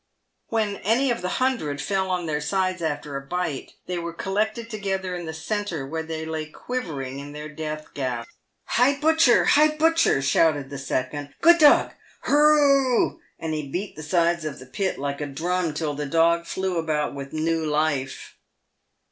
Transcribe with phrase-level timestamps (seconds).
[0.47, 4.67] When any of the hundred fell on their sides after a bite, they were collected
[4.67, 8.33] together in the centre, where they lay quivering in their death gasps.
[8.63, 9.45] "Hi, Butcher!
[9.45, 11.35] hi, Butcher!" shouted the second.
[11.41, 11.91] "Good dog!
[12.21, 15.27] Hurr r r r h!" and he beat the sides of the pit, like a
[15.27, 18.37] drum, till the dog flew about with new life.